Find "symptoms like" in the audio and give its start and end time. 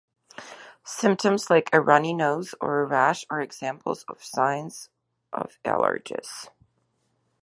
0.83-1.69